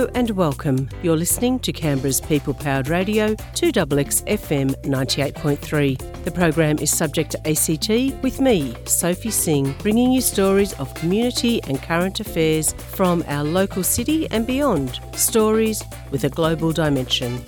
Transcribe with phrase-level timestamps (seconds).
[0.00, 0.88] And welcome.
[1.02, 6.24] You're listening to Canberra's people powered radio, 2XX FM 98.3.
[6.24, 11.62] The program is subject to ACT with me, Sophie Singh, bringing you stories of community
[11.64, 15.00] and current affairs from our local city and beyond.
[15.14, 17.44] Stories with a global dimension.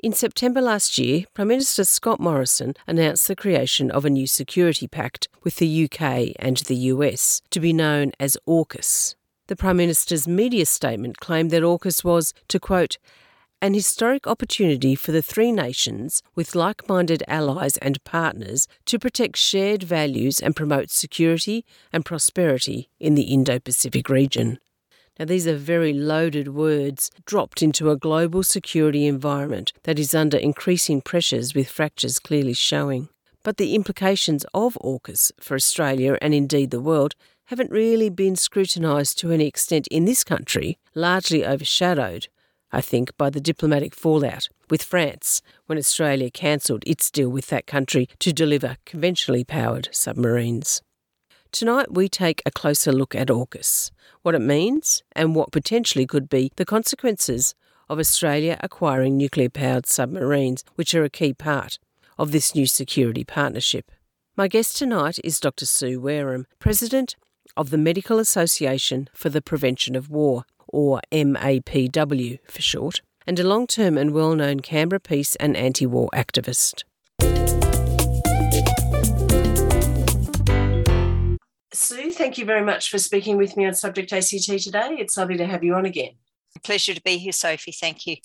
[0.00, 4.88] In September last year, Prime Minister Scott Morrison announced the creation of a new security
[4.88, 9.14] pact with the UK and the US to be known as AUKUS.
[9.48, 12.98] The Prime Minister's media statement claimed that AUKUS was, to quote,
[13.62, 19.38] an historic opportunity for the three nations, with like minded allies and partners, to protect
[19.38, 24.58] shared values and promote security and prosperity in the Indo Pacific region.
[25.18, 30.36] Now, these are very loaded words dropped into a global security environment that is under
[30.36, 33.08] increasing pressures with fractures clearly showing.
[33.42, 37.14] But the implications of AUKUS for Australia and indeed the world
[37.48, 42.28] haven't really been scrutinised to any extent in this country, largely overshadowed,
[42.70, 47.66] I think, by the diplomatic fallout with France when Australia cancelled its deal with that
[47.66, 50.82] country to deliver conventionally powered submarines.
[51.50, 56.28] Tonight we take a closer look at AUKUS, what it means, and what potentially could
[56.28, 57.54] be the consequences
[57.88, 61.78] of Australia acquiring nuclear powered submarines, which are a key part
[62.18, 63.90] of this new security partnership.
[64.36, 65.64] My guest tonight is Dr.
[65.64, 67.16] Sue Wareham, President
[67.58, 73.46] of the Medical Association for the Prevention of War, or MAPW for short, and a
[73.46, 76.84] long term and well known Canberra peace and anti war activist.
[81.74, 84.96] Sue, thank you very much for speaking with me on Subject ACT today.
[84.98, 86.12] It's lovely to have you on again.
[86.62, 87.72] Pleasure to be here, Sophie.
[87.72, 88.16] Thank you.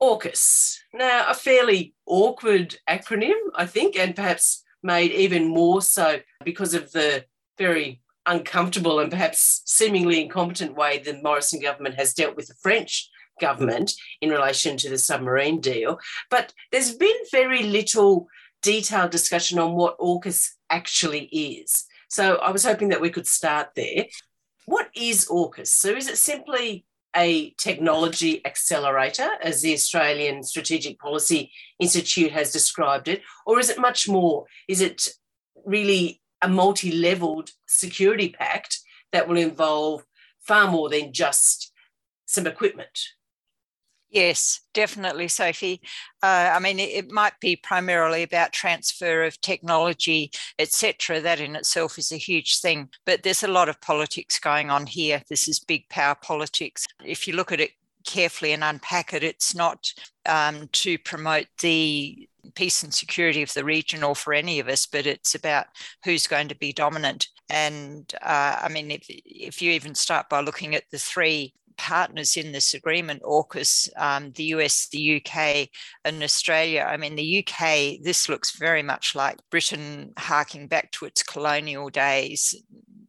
[0.00, 0.78] AUKUS.
[0.94, 6.92] Now, a fairly awkward acronym, I think, and perhaps made even more so because of
[6.92, 7.24] the
[7.58, 8.00] very
[8.30, 13.10] uncomfortable and perhaps seemingly incompetent way the Morrison government has dealt with the French
[13.40, 15.98] government in relation to the submarine deal.
[16.30, 18.28] But there's been very little
[18.62, 21.84] detailed discussion on what AUKUS actually is.
[22.08, 24.06] So I was hoping that we could start there.
[24.66, 25.68] What is AUKUS?
[25.68, 26.84] So is it simply
[27.16, 33.80] a technology accelerator, as the Australian Strategic Policy Institute has described it, or is it
[33.80, 34.46] much more?
[34.68, 35.08] Is it
[35.64, 38.80] really a multi leveled security pact
[39.12, 40.04] that will involve
[40.40, 41.72] far more than just
[42.26, 42.98] some equipment?
[44.10, 45.80] Yes, definitely, Sophie.
[46.20, 51.20] Uh, I mean, it, it, might be primarily about transfer of technology, etc.
[51.20, 54.86] That in itself is a huge thing, but there's a lot of politics going on
[54.86, 55.22] here.
[55.30, 56.86] This is big power politics.
[57.04, 57.70] If you look at it
[58.04, 59.92] carefully and unpack it, it's not
[60.26, 64.86] um, to promote the peace and security of the region or for any of us,
[64.86, 65.66] but it's about
[66.04, 67.28] who's going to be dominant.
[67.48, 72.36] And uh, I mean, if, if you even start by looking at the three partners
[72.36, 75.68] in this agreement, AUKUS, um, the US, the UK,
[76.04, 76.86] and Australia.
[76.86, 81.88] I mean, the UK, this looks very much like Britain harking back to its colonial
[81.88, 82.54] days,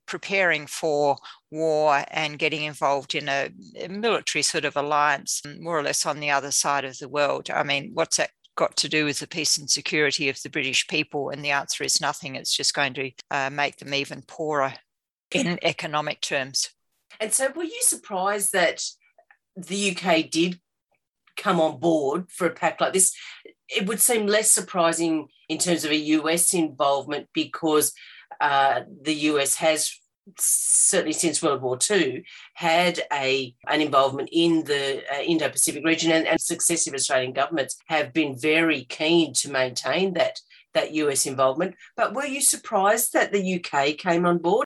[0.05, 1.17] preparing for
[1.51, 6.21] war and getting involved in a, a military sort of alliance, more or less on
[6.21, 7.49] the other side of the world.
[7.49, 8.31] I mean, what's that
[8.61, 11.31] got to do with the peace and security of the British people?
[11.31, 12.35] And the answer is nothing.
[12.35, 14.73] It's just going to uh, make them even poorer
[15.31, 16.69] in economic terms.
[17.19, 18.83] And so, were you surprised that
[19.55, 20.59] the UK did
[21.37, 23.15] come on board for a pact like this?
[23.67, 27.93] It would seem less surprising in terms of a US involvement because
[28.39, 29.91] uh, the US has
[30.37, 32.23] certainly since World War II,
[32.53, 38.13] had a an involvement in the uh, Indo-Pacific region, and, and, successive Australian governments have
[38.13, 40.39] been very keen to maintain that
[40.73, 41.75] that US involvement.
[41.97, 44.65] But were you surprised that the UK came on board?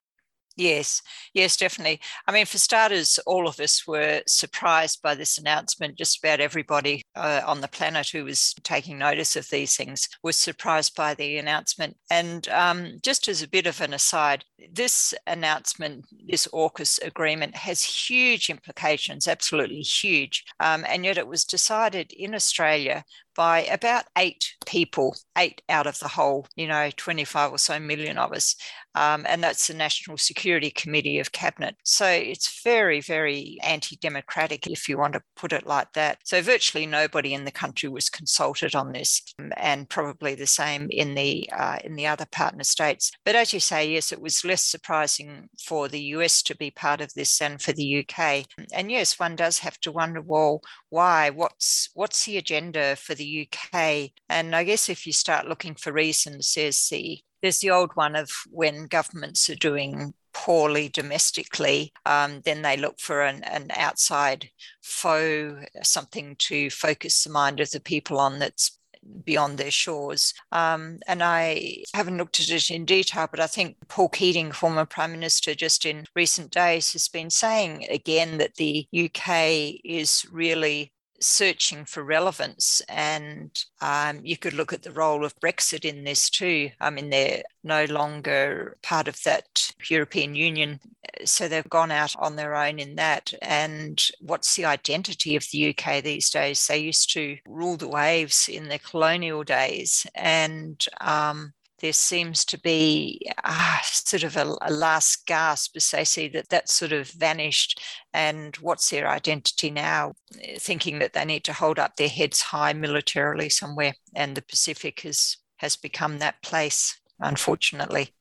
[0.58, 1.02] Yes,
[1.34, 2.00] yes, definitely.
[2.28, 5.98] I mean, for starters, all of us were surprised by this announcement.
[5.98, 10.38] Just about everybody uh, on the planet who was taking notice of these things was
[10.38, 11.98] surprised by the announcement.
[12.10, 17.84] And um, just as a bit of an aside, this announcement, this AUKUS agreement, has
[17.84, 20.46] huge implications, absolutely huge.
[20.62, 23.04] Um, and yet it was decided in Australia
[23.36, 28.18] by about eight people, eight out of the whole, you know, 25 or so million
[28.18, 28.56] of us.
[28.96, 31.76] Um, and that's the National Security Committee of Cabinet.
[31.84, 36.20] So it's very, very anti democratic, if you want to put it like that.
[36.24, 40.88] So virtually nobody in the country was consulted on this, um, and probably the same
[40.90, 43.12] in the, uh, in the other partner states.
[43.26, 47.02] But as you say, yes, it was less surprising for the US to be part
[47.02, 48.46] of this than for the UK.
[48.74, 50.62] And yes, one does have to wonder, well,
[50.96, 51.30] why?
[51.30, 54.12] What's, what's the agenda for the UK.
[54.30, 58.16] And I guess if you start looking for reasons, there's the there's the old one
[58.16, 64.50] of when governments are doing poorly domestically, um, then they look for an, an outside
[64.82, 68.80] foe, something to focus the mind of the people on that's
[69.24, 70.34] beyond their shores.
[70.52, 74.86] Um, and I haven't looked at it in detail, but I think Paul Keating, former
[74.86, 80.92] Prime Minister, just in recent days has been saying again that the UK is really
[81.20, 82.82] searching for relevance.
[82.90, 83.52] And
[83.82, 86.70] um, you could look at the role of Brexit in this too.
[86.80, 90.80] I mean, they're no longer part of that European Union.
[91.24, 93.34] So they've gone out on their own in that.
[93.42, 96.66] And what's the identity of the UK these days?
[96.66, 100.06] They used to rule the waves in their colonial days.
[100.16, 106.04] And um, there seems to be uh, sort of a, a, last gasp as they
[106.04, 107.82] see that that sort of vanished
[108.14, 110.14] and what's their identity now
[110.58, 115.02] thinking that they need to hold up their heads high militarily somewhere and the pacific
[115.02, 118.14] has has become that place unfortunately.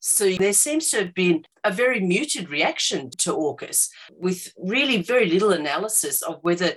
[0.00, 5.26] So there seems to have been a very muted reaction to AUKUS with really very
[5.28, 6.74] little analysis of whether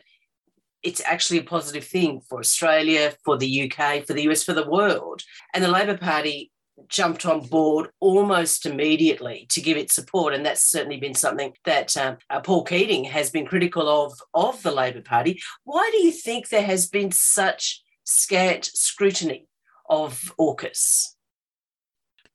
[0.84, 4.70] it's actually a positive thing for Australia, for the UK, for the US, for the
[4.70, 5.24] world.
[5.54, 6.52] And the Labor Party
[6.88, 10.34] jumped on board almost immediately to give its support.
[10.34, 14.62] And that's certainly been something that um, uh, Paul Keating has been critical of of
[14.64, 15.42] the Labor Party.
[15.64, 19.48] Why do you think there has been such scant scrutiny
[19.90, 21.16] of AUKUS?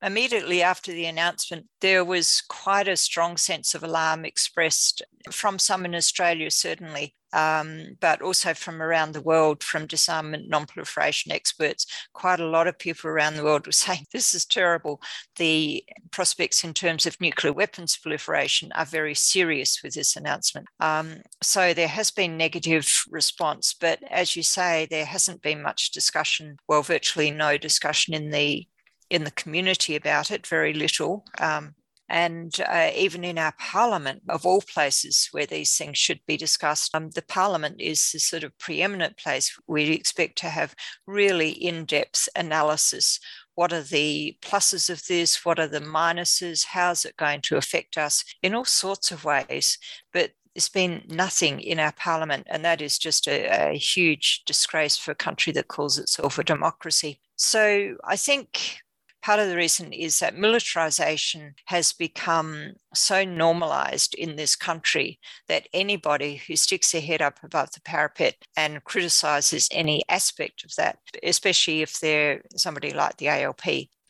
[0.07, 5.85] Immediately after the announcement, there was quite a strong sense of alarm expressed from some
[5.85, 11.87] in Australia, certainly, um, but also from around the world, from disarmament non-proliferation experts.
[12.13, 15.03] Quite a lot of people around the world were saying this is terrible.
[15.39, 15.83] The
[16.13, 20.69] prospects in terms of nuclear weapons proliferation are very serious with this announcement.
[20.79, 25.91] Um, so there has been negative response, but as you say, there hasn't been much
[25.91, 26.59] discussion.
[26.69, 28.69] Well, virtually no discussion in the
[29.11, 31.25] in the community about it, very little.
[31.39, 31.75] Um,
[32.09, 36.95] and uh, even in our parliament, of all places where these things should be discussed,
[36.95, 40.75] um, the parliament is the sort of preeminent place we expect to have
[41.07, 43.19] really in depth analysis.
[43.57, 45.45] What are the pluses of this?
[45.45, 46.67] What are the minuses?
[46.67, 49.79] How's it going to affect us in all sorts of ways?
[50.13, 54.97] But there's been nothing in our parliament, and that is just a, a huge disgrace
[54.97, 57.21] for a country that calls itself a democracy.
[57.37, 58.79] So I think
[59.27, 65.19] part of the reason is that militarization has become so normalized in this country
[65.49, 70.71] that anybody who sticks their head up above the parapet and criticizes any aspect of
[70.77, 73.65] that, especially if they're somebody like the ALP,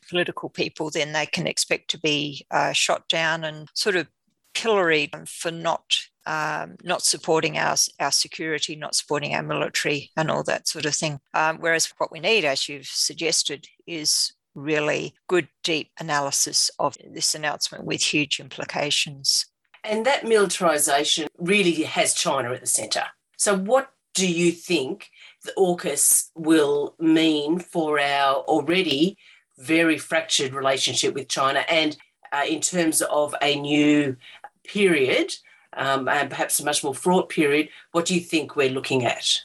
[0.07, 4.05] political people, then they can expect to be uh, shot down and sort of
[4.53, 5.97] pilloried for not
[6.27, 10.93] um, not supporting our, our security, not supporting our military, and all that sort of
[10.93, 11.19] thing.
[11.33, 17.35] Um, whereas what we need, as you've suggested, is really good, deep analysis of this
[17.35, 19.45] announcement with huge implications.
[19.83, 23.05] And that militarisation really has China at the centre.
[23.37, 25.09] So, what do you think
[25.43, 29.17] the AUKUS will mean for our already
[29.59, 31.95] very fractured relationship with China and
[32.33, 34.17] uh, in terms of a new
[34.63, 35.33] period
[35.73, 37.69] um, and perhaps a much more fraught period?
[37.91, 39.41] What do you think we're looking at?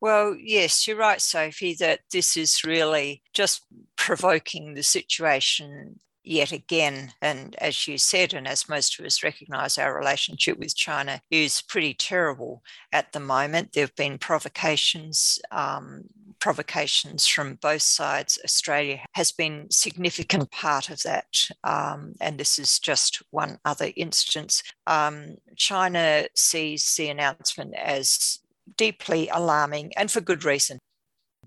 [0.00, 3.64] Well, yes, you're right, Sophie, that this is really just
[3.96, 7.12] provoking the situation yet again.
[7.22, 11.62] And as you said, and as most of us recognize, our relationship with China is
[11.62, 13.72] pretty terrible at the moment.
[13.72, 15.38] There have been provocations.
[15.50, 16.04] Um,
[16.38, 21.26] provocations from both sides australia has been significant part of that
[21.64, 28.40] um, and this is just one other instance um, china sees the announcement as
[28.76, 30.78] deeply alarming and for good reason.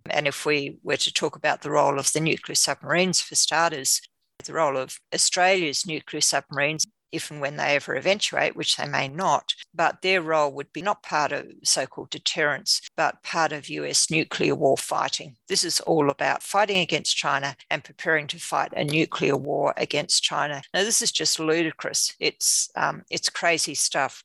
[0.09, 4.01] And if we were to talk about the role of the nuclear submarines, for starters,
[4.45, 9.07] the role of Australia's nuclear submarines, if and when they ever eventuate, which they may
[9.07, 13.69] not, but their role would be not part of so called deterrence, but part of
[13.69, 15.35] US nuclear war fighting.
[15.47, 20.23] This is all about fighting against China and preparing to fight a nuclear war against
[20.23, 20.61] China.
[20.73, 22.15] Now, this is just ludicrous.
[22.19, 24.23] It's, um, it's crazy stuff.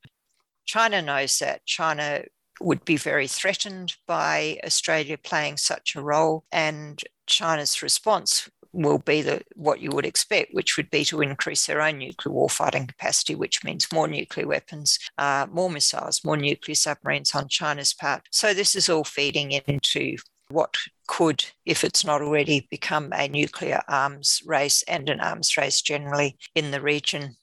[0.67, 1.65] China knows that.
[1.67, 2.23] China
[2.61, 6.45] would be very threatened by Australia playing such a role.
[6.53, 11.67] And China's response will be the, what you would expect, which would be to increase
[11.67, 16.75] their own nuclear warfighting capacity, which means more nuclear weapons, uh, more missiles, more nuclear
[16.75, 18.23] submarines on China's part.
[18.31, 20.17] So this is all feeding into
[20.51, 25.81] what could, if it's not already, become a nuclear arms race and an arms race
[25.81, 27.37] generally in the region.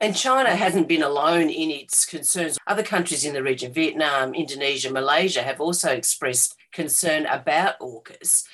[0.00, 2.56] And China hasn't been alone in its concerns.
[2.68, 8.44] Other countries in the region, Vietnam, Indonesia, Malaysia, have also expressed concern about AUKUS.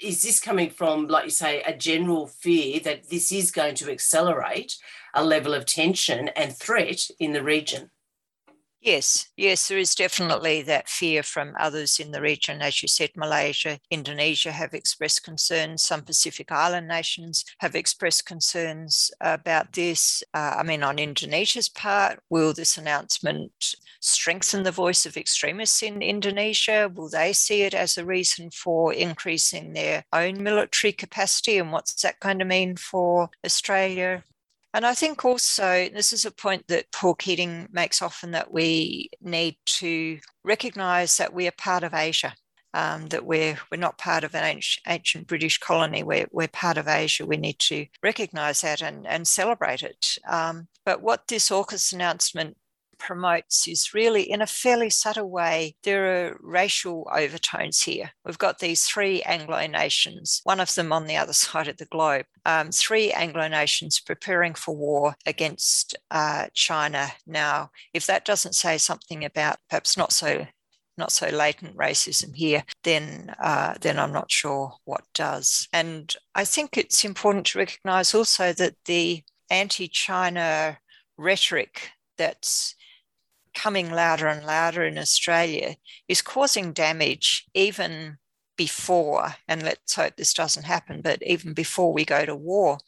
[0.00, 3.90] is this coming from, like you say, a general fear that this is going to
[3.90, 4.76] accelerate
[5.12, 7.90] a level of tension and threat in the region?
[8.82, 12.62] Yes, yes, there is definitely that fear from others in the region.
[12.62, 15.82] As you said, Malaysia, Indonesia have expressed concerns.
[15.82, 20.22] Some Pacific Island nations have expressed concerns about this.
[20.32, 26.00] Uh, I mean, on Indonesia's part, will this announcement strengthen the voice of extremists in
[26.00, 26.90] Indonesia?
[26.94, 31.58] Will they see it as a reason for increasing their own military capacity?
[31.58, 34.24] And what's that going to mean for Australia?
[34.72, 39.10] And I think also this is a point that Paul Keating makes often that we
[39.20, 42.34] need to recognize that we are part of Asia.
[42.72, 46.04] Um, that we're we're not part of an ancient, British colony.
[46.04, 47.26] We're we're part of Asia.
[47.26, 50.06] We need to recognise that and and celebrate it.
[50.28, 52.56] Um, but what this AUKUS announcement
[53.00, 58.12] promotes is really, in a fairly subtle way, there are racial overtones here.
[58.24, 61.86] We've got these three Anglo nations, one of them on the other side of the
[61.86, 67.08] globe, um, three Anglo nations preparing for war against uh, China.
[67.26, 70.46] Now, if that doesn't say something about perhaps not so
[70.98, 75.66] not so latent racism here, then uh, then I'm not sure what does.
[75.72, 80.78] And I think it's important to recognise also that the anti-China
[81.16, 82.74] rhetoric that's
[83.54, 85.76] coming louder and louder in Australia
[86.08, 88.18] is causing damage even
[88.56, 92.78] before, and let's hope this doesn't happen, but even before we go to war.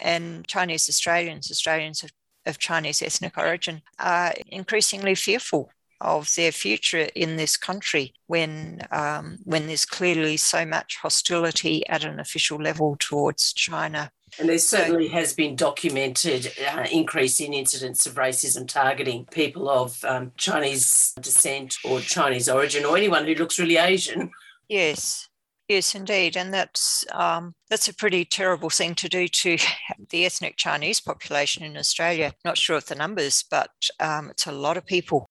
[0.00, 2.10] And Chinese Australians, Australians of,
[2.46, 9.38] of Chinese ethnic origin, are increasingly fearful of their future in this country when um,
[9.44, 14.10] when there's clearly so much hostility at an official level towards China.
[14.38, 20.04] And there certainly has been documented uh, increase in incidents of racism targeting people of
[20.04, 24.30] um, Chinese descent or Chinese origin or anyone who looks really Asian.
[24.68, 25.28] Yes,
[25.70, 29.56] Yes, indeed, and that's um, that's a pretty terrible thing to do to
[30.10, 32.34] the ethnic Chinese population in Australia.
[32.44, 33.70] Not sure of the numbers, but
[34.00, 35.29] um, it's a lot of people.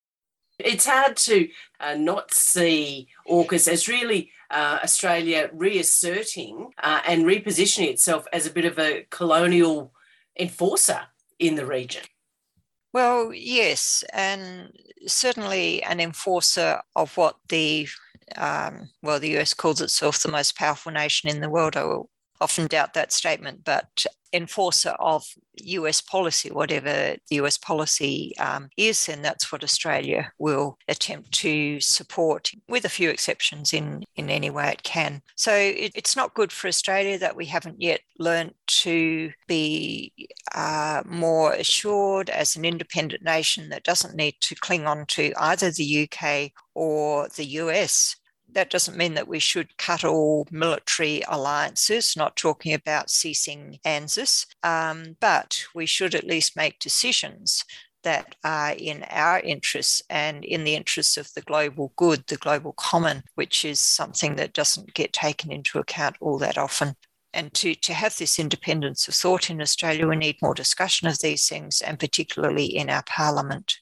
[0.59, 1.47] It's hard to
[1.79, 8.51] uh, not see AUKUS as really uh, Australia reasserting uh, and repositioning itself as a
[8.51, 9.93] bit of a colonial
[10.37, 11.01] enforcer
[11.37, 12.03] in the region.
[12.91, 14.71] Well, yes, and
[15.05, 17.87] certainly an enforcer of what the
[18.35, 21.75] um, well, the US calls itself the most powerful nation in the world.
[21.75, 22.09] I will
[22.41, 29.10] often doubt that statement, but enforcer of US policy, whatever the US policy um, is,
[29.10, 34.50] and that's what Australia will attempt to support, with a few exceptions in, in any
[34.50, 35.22] way it can.
[35.36, 40.13] So it, it's not good for Australia that we haven't yet learnt to be
[40.53, 45.72] uh, more assured as an independent nation that doesn't need to cling on to either
[45.72, 48.15] the UK or the US
[48.53, 54.45] that doesn't mean that we should cut all military alliances, not talking about ceasing ANZUS,
[54.63, 57.63] um, but we should at least make decisions
[58.03, 62.73] that are in our interests and in the interests of the global good, the global
[62.73, 66.95] common, which is something that doesn't get taken into account all that often.
[67.33, 71.19] And to, to have this independence of thought in Australia, we need more discussion of
[71.19, 73.75] these things, and particularly in our parliament.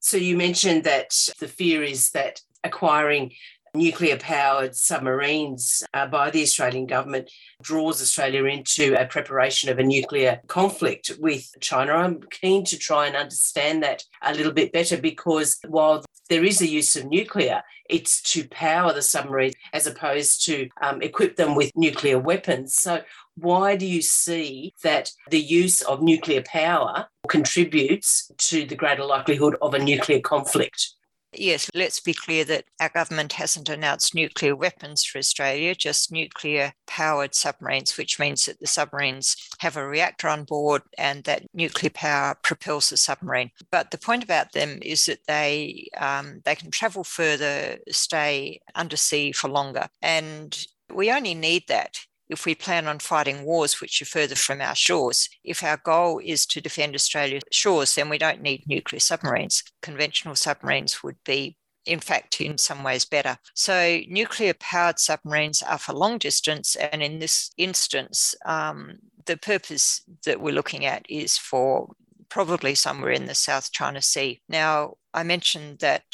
[0.00, 3.32] So you mentioned that the fear is that acquiring
[3.74, 7.30] nuclear powered submarines uh, by the Australian government
[7.62, 11.92] draws Australia into a preparation of a nuclear conflict with China.
[11.92, 16.60] I'm keen to try and understand that a little bit better because while there is
[16.60, 21.54] a use of nuclear, it's to power the submarines as opposed to um, equip them
[21.54, 22.74] with nuclear weapons.
[22.74, 23.02] So,
[23.36, 29.56] why do you see that the use of nuclear power contributes to the greater likelihood
[29.62, 30.94] of a nuclear conflict?
[31.34, 36.74] Yes, let's be clear that our government hasn't announced nuclear weapons for Australia, just nuclear
[36.86, 41.88] powered submarines, which means that the submarines have a reactor on board and that nuclear
[41.88, 43.50] power propels the submarine.
[43.70, 49.32] But the point about them is that they um, they can travel further, stay undersea
[49.32, 51.98] for longer, and we only need that
[52.28, 55.28] if we plan on fighting wars which are further from our shores.
[55.44, 59.62] If our goal is to defend Australia's shores, then we don't need nuclear submarines.
[59.82, 63.36] Conventional submarines would be in fact, in some ways better.
[63.54, 66.76] So, nuclear powered submarines are for long distance.
[66.76, 71.92] And in this instance, um, the purpose that we're looking at is for
[72.28, 74.40] probably somewhere in the South China Sea.
[74.48, 76.04] Now, I mentioned that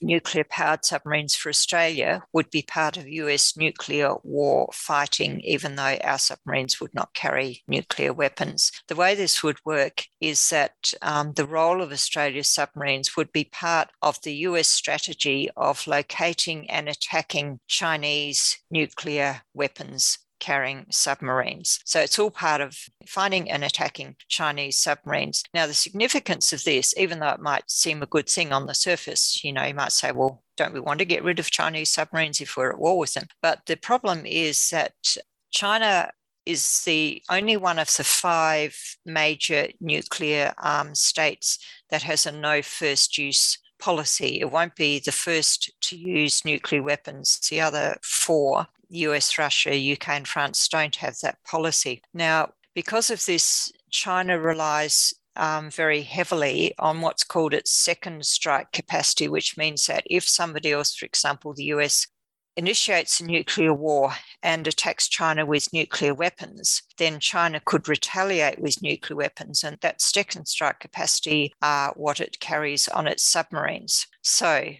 [0.00, 5.98] nuclear powered submarines for Australia would be part of US nuclear war fighting, even though
[6.02, 8.72] our submarines would not carry nuclear weapons.
[8.88, 13.44] The way this would work is that um, the role of Australia's submarines would be
[13.44, 21.80] part of the US strategy of locating and attacking Chinese nuclear weapons carrying submarines.
[21.84, 25.42] So it's all part of finding and attacking Chinese submarines.
[25.54, 28.74] Now, the significance of this, even though it might seem a good thing on the
[28.74, 31.90] surface, you know, you might say, well, don't we want to get rid of Chinese
[31.90, 33.26] submarines if we're at war with them?
[33.42, 34.94] But the problem is that
[35.50, 36.10] China
[36.46, 41.58] is the only one of the five major nuclear armed states
[41.90, 44.40] that has a no first use policy.
[44.40, 47.40] It won't be the first to use nuclear weapons.
[47.48, 52.02] The other four, US, Russia, UK, and France, don't have that policy.
[52.12, 58.72] Now, because of this, China relies um, very heavily on what's called its second strike
[58.72, 62.06] capacity, which means that if somebody else, for example, the US,
[62.58, 64.12] initiates a nuclear war
[64.42, 69.62] and attacks China with nuclear weapons, then China could retaliate with nuclear weapons.
[69.62, 74.08] And that second strike capacity are what it carries on its submarines.
[74.22, 74.70] So,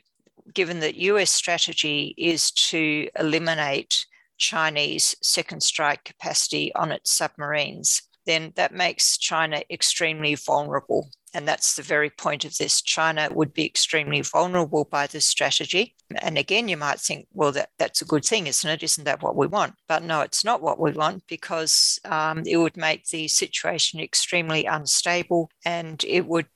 [0.53, 4.07] given that US strategy is to eliminate
[4.39, 11.11] Chinese second strike capacity on its submarines, then that makes China extremely vulnerable.
[11.35, 12.81] And that's the very point of this.
[12.81, 15.95] China would be extremely vulnerable by this strategy.
[16.23, 18.83] And again, you might think, well, that, that's a good thing, isn't it?
[18.83, 19.75] Isn't that what we want?
[19.89, 24.65] But no, it's not what we want because um, it would make the situation extremely
[24.65, 26.49] unstable and it would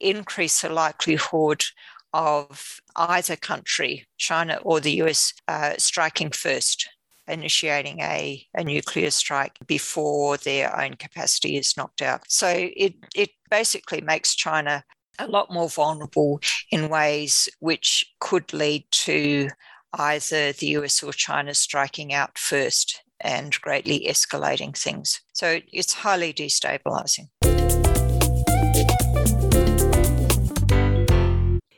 [0.00, 1.64] increase the likelihood
[2.12, 6.88] of either country, China or the US, uh, striking first
[7.28, 12.22] initiating a, a nuclear strike before their own capacity is knocked out.
[12.28, 14.84] So it, it basically makes China
[15.18, 16.40] a lot more vulnerable
[16.70, 19.48] in ways which could lead to
[19.94, 25.20] either the US or China striking out first and greatly escalating things.
[25.32, 27.28] So it's highly destabilizing.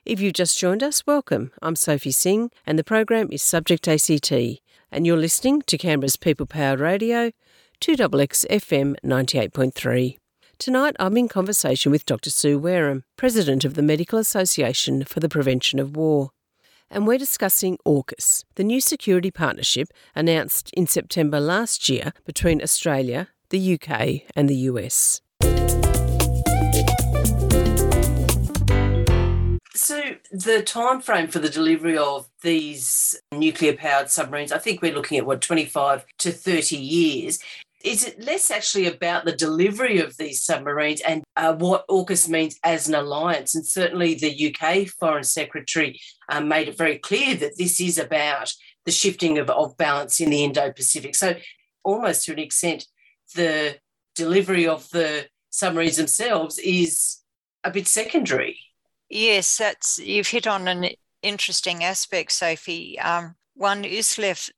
[0.04, 1.52] If you've just joined us, welcome.
[1.60, 4.32] I'm Sophie Singh, and the program is Subject ACT
[4.90, 7.30] and you're listening to Canberra's People Powered Radio,
[7.80, 10.16] 2XX FM 98.3.
[10.59, 12.31] Tonight I'm in conversation with Dr.
[12.31, 16.31] Sue Wareham, President of the Medical Association for the Prevention of War.
[16.90, 23.29] And we're discussing AUKUS, the new security partnership announced in September last year between Australia,
[23.51, 25.20] the UK, and the US.
[29.88, 34.92] So the time frame for the delivery of these nuclear powered submarines, I think we're
[34.92, 37.38] looking at what 25 to 30 years.
[37.83, 42.59] Is it less actually about the delivery of these submarines and uh, what AUKUS means
[42.64, 43.55] as an alliance?
[43.55, 45.98] And certainly the UK Foreign Secretary
[46.29, 48.53] um, made it very clear that this is about
[48.85, 51.14] the shifting of, of balance in the Indo Pacific.
[51.14, 51.35] So,
[51.83, 52.85] almost to an extent,
[53.35, 53.79] the
[54.14, 57.20] delivery of the submarines themselves is
[57.64, 58.59] a bit secondary.
[59.09, 60.90] Yes, that's you've hit on an
[61.23, 62.99] interesting aspect, Sophie.
[63.01, 64.53] Um, one is left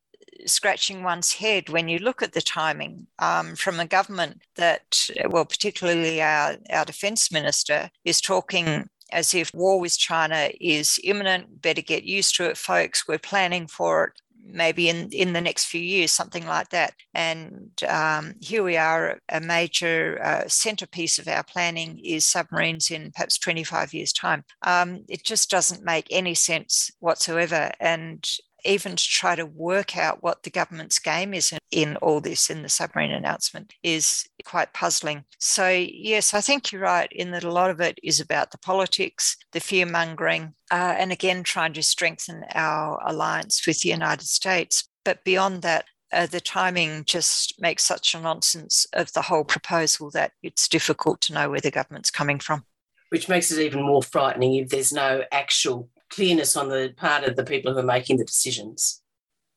[0.47, 5.45] scratching one's head when you look at the timing um, from a government that, well,
[5.45, 11.61] particularly our, our defence minister is talking as if war with China is imminent.
[11.63, 13.07] Better get used to it, folks.
[13.09, 14.13] We're planning for it
[14.45, 16.95] maybe in, in the next few years, something like that.
[17.15, 23.13] And um, here we are, a major uh, centerpiece of our planning is submarines in
[23.13, 24.45] perhaps 25 years' time.
[24.63, 27.71] Um, it just doesn't make any sense whatsoever.
[27.81, 28.29] And
[28.65, 32.51] even to try to work out what the government's game is in, in, all this
[32.51, 35.25] in the submarine announcement is quite puzzling.
[35.39, 38.59] So, yes, I think you're right in that a lot of it is about the
[38.59, 44.27] politics, the fear mongering, uh, and again, trying to strengthen our alliance with the United
[44.27, 44.89] States.
[45.05, 50.11] But beyond that, uh, the timing just makes such a nonsense of the whole proposal
[50.11, 52.65] that it's difficult to know where the government's coming from.
[53.11, 57.37] Which makes it even more frightening if there's no actual clearness on the part of
[57.37, 59.03] the people who are making the decisions.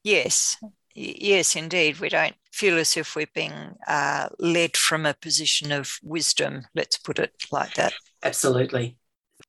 [0.04, 0.58] Yes,
[0.94, 2.00] yes, indeed.
[2.00, 6.98] We don't feel as if we're being uh, led from a position of wisdom, let's
[6.98, 7.94] put it like that.
[8.24, 8.98] Absolutely.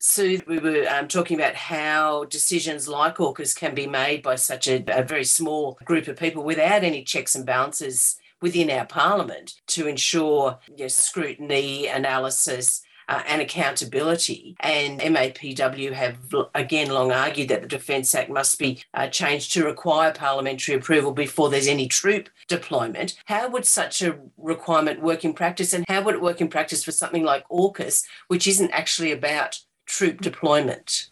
[0.01, 4.69] So we were um, talking about how decisions like AUKUS can be made by such
[4.69, 9.55] a, a very small group of people without any checks and balances within our parliament
[9.69, 14.57] to ensure you know, scrutiny, analysis, uh, and accountability.
[14.61, 16.19] And MAPW have
[16.55, 21.13] again long argued that the Defence Act must be uh, changed to require parliamentary approval
[21.13, 23.17] before there's any troop deployment.
[23.27, 26.85] How would such a requirement work in practice, and how would it work in practice
[26.85, 31.11] for something like AUKUS, which isn't actually about troop deployment?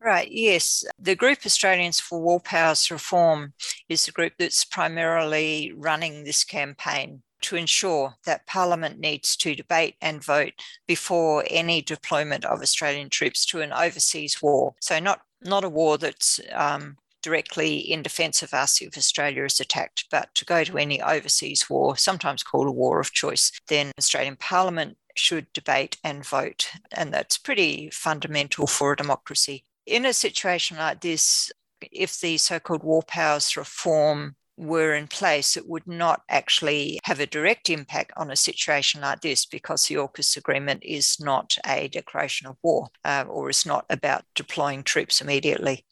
[0.00, 0.84] Right, yes.
[0.98, 3.54] The group Australians for War Powers Reform
[3.88, 9.96] is the group that's primarily running this campaign to ensure that Parliament needs to debate
[10.00, 10.52] and vote
[10.86, 14.74] before any deployment of Australian troops to an overseas war.
[14.80, 19.60] So, not, not a war that's um, directly in defence of us if Australia is
[19.60, 23.92] attacked, but to go to any overseas war, sometimes called a war of choice, then
[23.98, 26.70] Australian Parliament should debate and vote.
[26.92, 29.64] And that's pretty fundamental for a democracy.
[29.86, 31.50] In a situation like this,
[31.92, 37.20] if the so called war powers reform were in place, it would not actually have
[37.20, 41.88] a direct impact on a situation like this because the AUKUS agreement is not a
[41.88, 45.84] declaration of war uh, or is not about deploying troops immediately.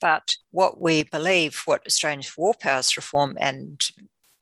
[0.00, 3.80] But what we believe, what Australia's war powers reform and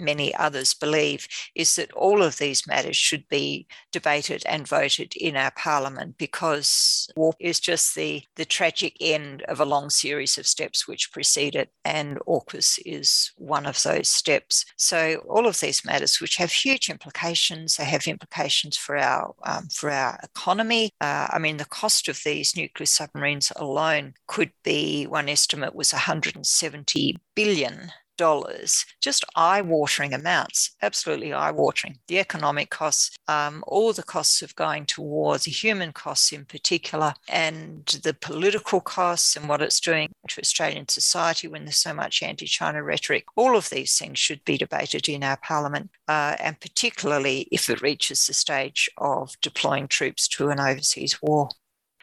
[0.01, 5.37] many others believe is that all of these matters should be debated and voted in
[5.37, 10.47] our parliament because war is just the, the tragic end of a long series of
[10.47, 14.65] steps which precede it, and AUKUS is one of those steps.
[14.77, 19.69] So all of these matters, which have huge implications, they have implications for our um,
[19.69, 20.91] for our economy.
[21.01, 25.93] Uh, I mean, the cost of these nuclear submarines alone could be one estimate was
[25.93, 31.99] 170 billion dollars, just eye-watering amounts, absolutely eye-watering.
[32.07, 36.45] The economic costs, um, all the costs of going to war, the human costs in
[36.45, 41.95] particular, and the political costs and what it's doing to Australian society when there's so
[41.95, 43.25] much anti-China rhetoric.
[43.37, 47.81] All of these things should be debated in our parliament, uh, and particularly if it
[47.81, 51.49] reaches the stage of deploying troops to an overseas war.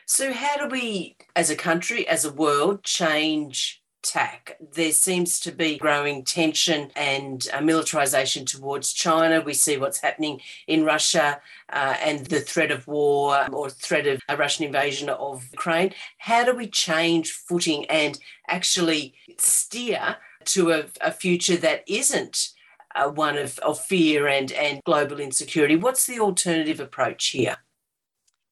[0.08, 4.58] So, how do we, as a country, as a world, change TAC.
[4.74, 9.42] There seems to be growing tension and uh, militarization towards China.
[9.42, 14.08] We see what's happening in Russia uh, and the threat of war um, or threat
[14.08, 15.94] of a Russian invasion of Ukraine.
[16.20, 22.50] How do we change footing and actually steer to a, a future that isn't
[22.96, 25.76] uh, one of, of fear and, and global insecurity?
[25.76, 27.58] What's the alternative approach here?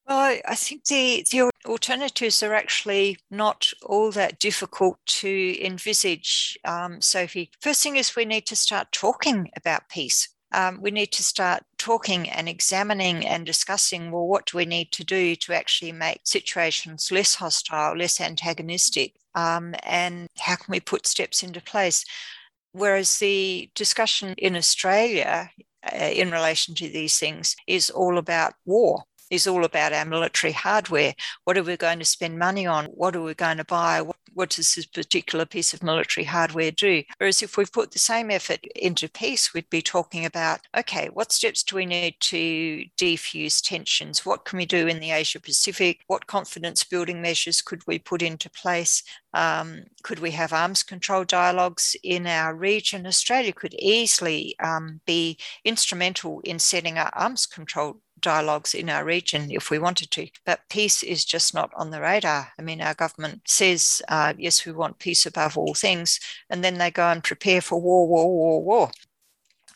[0.07, 7.01] Well, I think the, the alternatives are actually not all that difficult to envisage, um,
[7.01, 7.49] Sophie.
[7.59, 10.29] First thing is we need to start talking about peace.
[10.51, 14.91] Um, we need to start talking and examining and discussing well, what do we need
[14.93, 20.79] to do to actually make situations less hostile, less antagonistic, um, and how can we
[20.79, 22.05] put steps into place?
[22.73, 25.49] Whereas the discussion in Australia
[25.91, 30.53] uh, in relation to these things is all about war is all about our military
[30.53, 31.13] hardware.
[31.43, 32.85] What are we going to spend money on?
[32.85, 34.01] What are we going to buy?
[34.33, 37.03] What, does this particular piece of military hardware do?
[37.17, 41.31] Whereas if we put the same effort into peace, we'd be talking about okay, what
[41.31, 44.25] steps do we need to defuse tensions?
[44.25, 46.01] What can we do in the Asia Pacific?
[46.07, 49.03] What confidence building measures could we put into place?
[49.33, 53.05] Um, could we have arms control dialogues in our region?
[53.05, 59.51] Australia could easily um, be instrumental in setting up arms control dialogues in our region
[59.51, 60.27] if we wanted to.
[60.45, 62.51] But peace is just not on the radar.
[62.59, 66.77] I mean, our government says, uh, yes, we want peace above all things, and then
[66.77, 68.91] they go and prepare for war, war, war, war.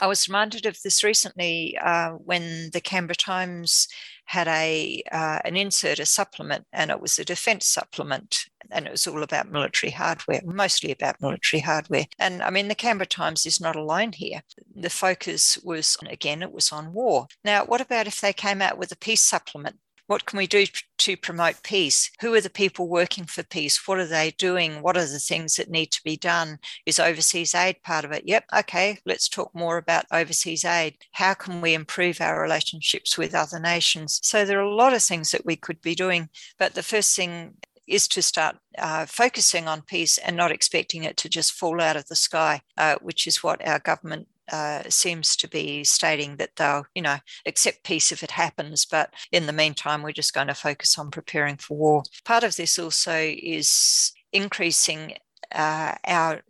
[0.02, 3.88] I was reminded of this recently uh, when the Canberra Times
[4.30, 8.92] had a uh, an insert, a supplement, and it was a defence supplement, and it
[8.92, 12.06] was all about military hardware, mostly about military hardware.
[12.20, 14.44] And I mean, the Canberra Times is not alone here.
[14.76, 17.26] The focus was again, it was on war.
[17.44, 19.78] Now, what about if they came out with a peace supplement
[20.10, 20.66] what can we do
[20.98, 22.10] to promote peace?
[22.20, 23.88] Who are the people working for peace?
[23.88, 24.82] What are they doing?
[24.82, 26.58] What are the things that need to be done?
[26.88, 28.24] Is overseas aid part of it?
[28.26, 28.46] Yep.
[28.58, 28.98] Okay.
[29.06, 30.96] Let's talk more about overseas aid.
[31.12, 34.20] How can we improve our relationships with other nations?
[34.24, 36.30] So there are a lot of things that we could be doing.
[36.58, 41.18] But the first thing is to start uh, focusing on peace and not expecting it
[41.18, 45.36] to just fall out of the sky, uh, which is what our government uh, seems
[45.38, 49.54] to be stating that they'll, you know, accept peace if it happens, but in the
[49.54, 52.04] meantime, we're just going to focus on preparing for war.
[52.26, 55.16] Part of this also is increasing
[55.54, 56.42] uh, our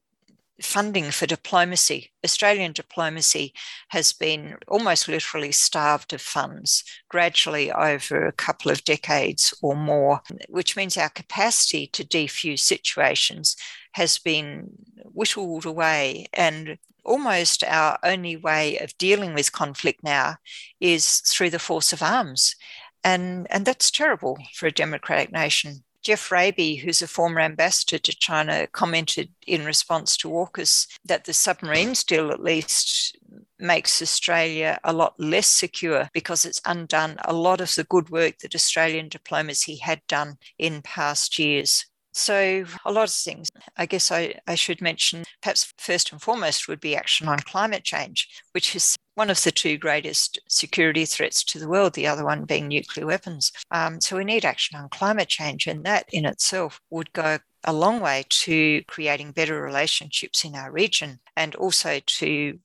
[0.62, 2.12] funding for diplomacy.
[2.24, 3.54] Australian diplomacy
[3.90, 10.22] has been almost literally starved of funds gradually over a couple of decades or more,
[10.50, 13.56] which means our capacity to defuse situations
[13.94, 14.70] has been
[15.14, 16.28] whittled away.
[16.34, 16.78] And
[17.10, 20.36] almost our only way of dealing with conflict now
[20.80, 22.56] is through the force of arms.
[23.04, 25.84] And, and that's terrible for a democratic nation.
[26.02, 31.34] Geoff Raby, who's a former ambassador to China, commented in response to AUKUS that the
[31.34, 33.18] submarines deal at least
[33.58, 38.38] makes Australia a lot less secure because it's undone a lot of the good work
[38.40, 41.86] that Australian diplomacy had done in past years.
[42.14, 43.50] So, a lot of things.
[43.78, 47.84] I guess I, I should mention, perhaps first and foremost, would be action on climate
[47.84, 52.26] change, which is one of the two greatest security threats to the world, the other
[52.26, 53.52] one being nuclear weapons.
[53.72, 57.74] Um, so, we need action on climate change, and that in itself would go a
[57.74, 62.58] long way to creating better relationships in our region and also to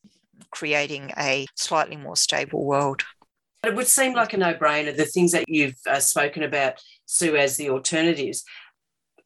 [0.50, 3.02] creating a slightly more stable world.
[3.64, 7.36] It would seem like a no brainer, the things that you've uh, spoken about, Sue,
[7.36, 8.44] as the alternatives.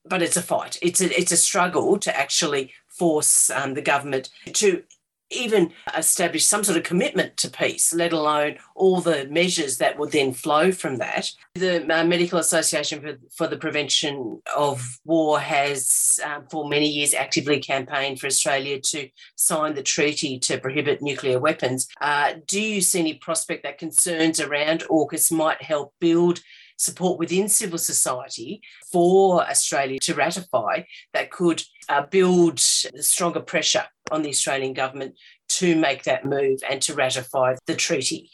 [0.08, 0.78] But it's a fight.
[0.82, 4.82] It's a, it's a struggle to actually force um, the government to
[5.30, 10.12] even establish some sort of commitment to peace, let alone all the measures that would
[10.12, 11.30] then flow from that.
[11.54, 17.14] The uh, Medical Association for, for, the Prevention of War has, uh, for many years,
[17.14, 21.88] actively campaigned for Australia to sign the treaty to prohibit nuclear weapons.
[22.00, 26.40] Uh, do you see any prospect that concerns around AUKUS might help build
[26.78, 34.22] support within civil society for Australia to ratify that could uh, build stronger pressure on
[34.22, 35.14] the Australian government
[35.48, 38.30] to make that move and to ratify the treaty?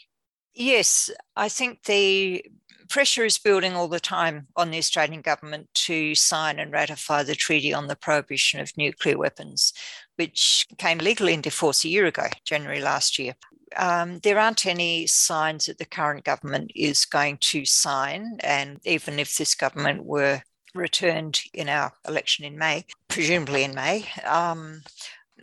[0.53, 2.45] Yes, I think the
[2.87, 7.35] pressure is building all the time on the Australian government to sign and ratify the
[7.35, 9.73] Treaty on the Prohibition of Nuclear Weapons,
[10.15, 13.35] which came legally into force a year ago, January last year
[13.77, 18.37] um, there aren't any signs that the current government is going to sign.
[18.41, 20.41] And even if this government were
[20.73, 24.81] returned in our election in May, presumably in May, um,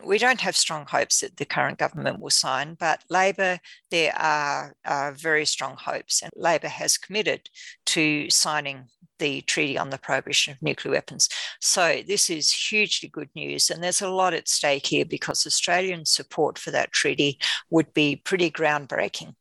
[0.03, 3.59] we don't have strong hopes that the current government will sign, but Labor,
[3.91, 7.49] there are, are very strong hopes, and Labor has committed
[7.87, 8.85] to signing
[9.23, 11.29] the Treaty on the Prohibition of Nuclear Weapons.
[11.61, 13.69] So, this is hugely good news.
[13.69, 18.17] And there's a lot at stake here because Australian support for that treaty would be
[18.17, 19.35] pretty groundbreaking.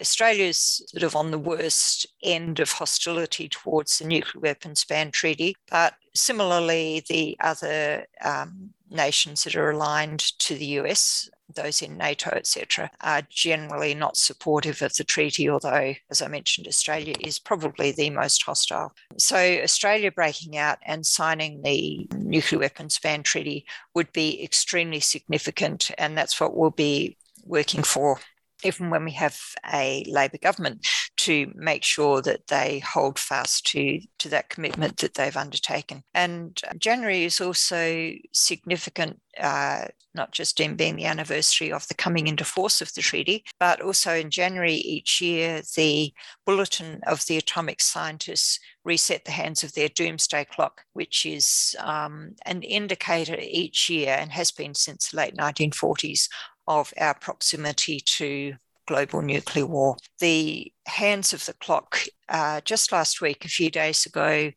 [0.00, 5.54] Australia's sort of on the worst end of hostility towards the nuclear weapons ban treaty,
[5.70, 12.30] but similarly, the other um, nations that are aligned to the US those in NATO,
[12.30, 17.92] etc., are generally not supportive of the treaty, although, as I mentioned, Australia is probably
[17.92, 18.92] the most hostile.
[19.18, 25.90] So, Australia breaking out and signing the nuclear weapons ban treaty would be extremely significant,
[25.98, 28.18] and that's what we'll be working for
[28.64, 29.38] even when we have
[29.72, 30.86] a Labor government,
[31.26, 36.04] to make sure that they hold fast to, to that commitment that they've undertaken.
[36.14, 42.28] And January is also significant, uh, not just in being the anniversary of the coming
[42.28, 46.12] into force of the treaty, but also in January each year, the
[46.44, 52.36] Bulletin of the Atomic Scientists reset the hands of their doomsday clock, which is um,
[52.46, 56.28] an indicator each year and has been since the late 1940s
[56.68, 58.54] of our proximity to
[58.86, 59.96] global nuclear war.
[60.20, 64.52] The hands of the clock uh, just last week, a few days ago,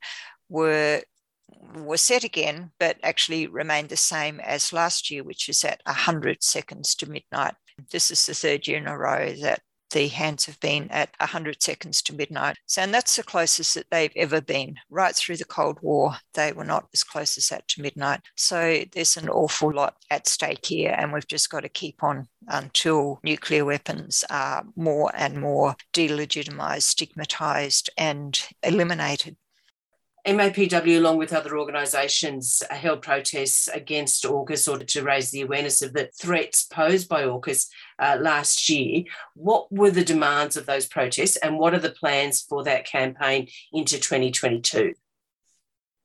[0.50, 1.02] were
[1.76, 6.44] were set again, but actually remained the same as last year, which is at 100
[6.44, 7.56] seconds to midnight.
[7.92, 11.62] This is the third year in a row that the hands have been at 100
[11.62, 12.58] seconds to midnight.
[12.65, 14.75] So, and that's the closest that they've ever been.
[14.89, 18.21] Right through the Cold War, they were not as close as that to midnight.
[18.36, 22.28] So, there's an awful lot at stake here, and we've just got to keep on
[22.47, 29.36] until nuclear weapons are more and more delegitimized, stigmatized, and eliminated.
[30.30, 35.94] MAPW, along with other organisations, held protests against AUKUS or to raise the awareness of
[35.94, 39.04] the threats posed by AUKUS uh, last year.
[39.34, 43.48] What were the demands of those protests and what are the plans for that campaign
[43.74, 44.94] into 2022?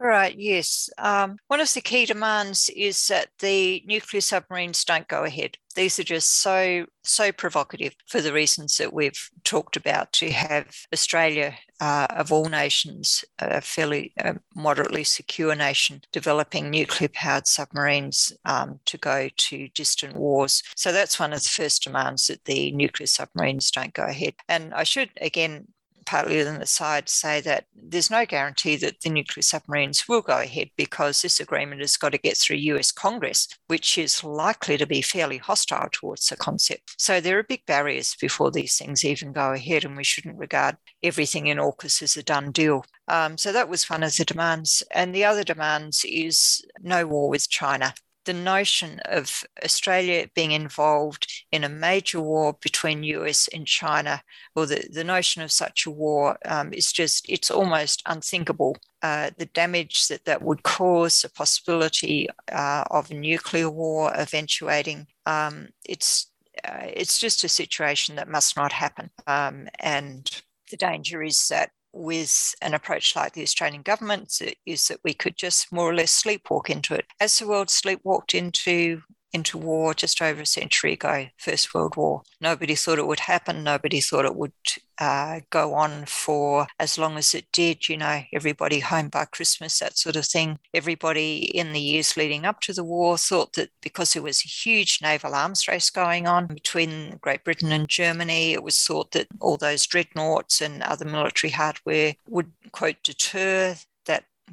[0.00, 0.90] Right, yes.
[0.98, 5.57] Um, one of the key demands is that the nuclear submarines don't go ahead.
[5.76, 10.66] These are just so, so provocative for the reasons that we've talked about to have
[10.92, 18.33] Australia, uh, of all nations, a fairly uh, moderately secure nation, developing nuclear powered submarines
[18.44, 20.62] um, to go to distant wars.
[20.76, 24.35] So that's one of the first demands that the nuclear submarines don't go ahead.
[24.48, 25.68] And I should again
[26.04, 30.70] partly an aside, say that there's no guarantee that the nuclear submarines will go ahead
[30.76, 35.02] because this agreement has got to get through US Congress, which is likely to be
[35.02, 36.94] fairly hostile towards the concept.
[36.98, 40.76] So there are big barriers before these things even go ahead, and we shouldn't regard
[41.02, 42.84] everything in AUKUS as a done deal.
[43.08, 44.82] Um, so that was one of the demands.
[44.90, 51.30] And the other demands is no war with China the notion of Australia being involved
[51.52, 54.22] in a major war between US and China,
[54.54, 58.76] or the, the notion of such a war um, is just, it's almost unthinkable.
[59.02, 65.06] Uh, the damage that that would cause, the possibility uh, of a nuclear war eventuating,
[65.26, 66.30] um, it's,
[66.64, 69.10] uh, it's just a situation that must not happen.
[69.26, 70.30] Um, and
[70.70, 75.37] the danger is that with an approach like the Australian government is that we could
[75.37, 77.07] just more or less sleepwalk into it.
[77.20, 79.02] As the world sleepwalked into
[79.34, 82.22] into war just over a century ago, First World War.
[82.40, 83.64] Nobody thought it would happen.
[83.64, 84.52] Nobody thought it would
[84.98, 89.78] uh, go on for as long as it did, you know, everybody home by Christmas,
[89.80, 90.58] that sort of thing.
[90.72, 94.48] Everybody in the years leading up to the war thought that because there was a
[94.48, 99.26] huge naval arms race going on between Great Britain and Germany, it was thought that
[99.40, 103.76] all those dreadnoughts and other military hardware would, quote, deter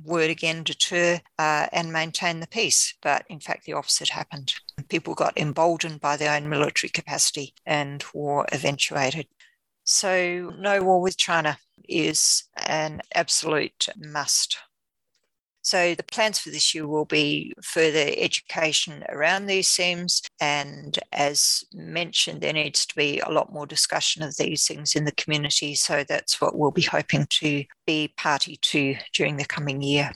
[0.03, 2.93] word again, deter uh, and maintain the peace.
[3.01, 4.53] But in fact, the opposite happened.
[4.89, 9.27] People got emboldened by their own military capacity and war eventuated.
[9.83, 14.57] So, no war with China is an absolute must.
[15.61, 20.21] So, the plans for this year will be further education around these themes.
[20.39, 25.05] And as mentioned, there needs to be a lot more discussion of these things in
[25.05, 25.75] the community.
[25.75, 30.11] So, that's what we'll be hoping to be party to during the coming year.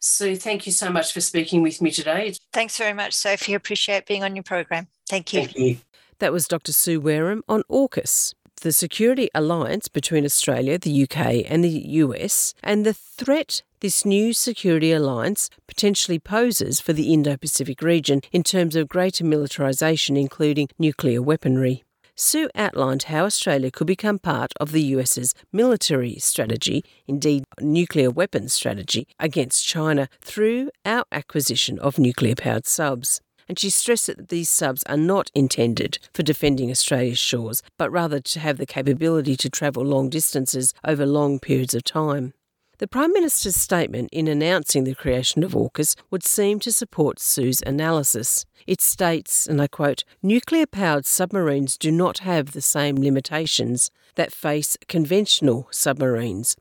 [0.00, 2.34] Sue, thank you so much for speaking with me today.
[2.52, 3.54] Thanks very much, Sophie.
[3.54, 4.86] Appreciate being on your program.
[5.08, 5.40] Thank you.
[5.40, 5.78] Thank you.
[6.20, 6.72] That was Dr.
[6.72, 12.84] Sue Wareham on AUKUS the security alliance between Australia, the UK, and the US, and
[12.84, 18.76] the threat this new security alliance potentially poses for the Indo Pacific region in terms
[18.76, 21.84] of greater militarisation, including nuclear weaponry.
[22.14, 28.52] Sue outlined how Australia could become part of the US's military strategy, indeed, nuclear weapons
[28.52, 34.50] strategy, against China through our acquisition of nuclear powered subs and she stressed that these
[34.50, 39.48] subs are not intended for defending Australia's shores, but rather to have the capability to
[39.48, 42.34] travel long distances over long periods of time.
[42.78, 47.60] The Prime Minister's statement in announcing the creation of AUKUS would seem to support Sue's
[47.66, 48.46] analysis.
[48.68, 54.32] It states, and I quote, nuclear powered submarines do not have the same limitations that
[54.32, 56.54] face conventional submarines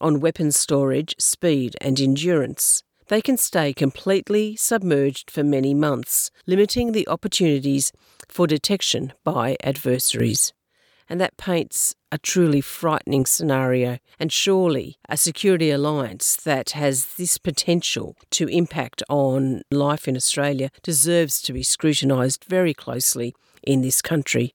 [0.00, 6.92] on weapons storage, speed, and endurance they can stay completely submerged for many months, limiting
[6.92, 7.90] the opportunities
[8.28, 10.52] for detection by adversaries.
[11.08, 17.38] And that paints a truly frightening scenario, and surely a security alliance that has this
[17.38, 24.02] potential to impact on life in Australia deserves to be scrutinised very closely in this
[24.02, 24.54] country.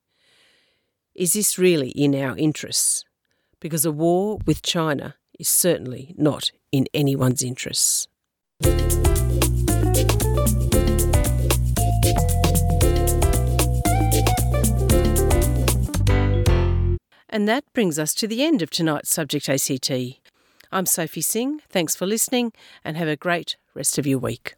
[1.15, 3.03] Is this really in our interests?
[3.59, 8.07] Because a war with China is certainly not in anyone's interests.
[17.33, 19.91] And that brings us to the end of tonight's Subject ACT.
[20.71, 21.61] I'm Sophie Singh.
[21.67, 22.53] Thanks for listening
[22.85, 24.53] and have a great rest of your week.